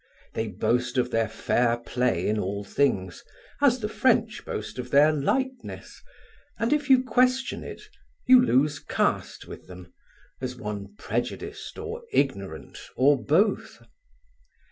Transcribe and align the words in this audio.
They 0.33 0.47
boast 0.47 0.97
of 0.97 1.11
their 1.11 1.27
fair 1.29 1.77
play 1.77 2.27
in 2.27 2.39
all 2.39 2.63
things 2.63 3.23
as 3.61 3.79
the 3.81 3.87
French 3.87 4.43
boast 4.43 4.79
of 4.79 4.89
their 4.89 5.11
lightness, 5.11 6.01
and 6.57 6.73
if 6.73 6.89
you 6.89 7.03
question 7.03 7.63
it, 7.63 7.83
you 8.25 8.43
lose 8.43 8.79
caste 8.79 9.45
with 9.47 9.67
them, 9.67 9.93
as 10.41 10.55
one 10.55 10.95
prejudiced 10.95 11.77
or 11.77 12.01
ignorant 12.11 12.79
or 12.95 13.15
both. 13.23 13.79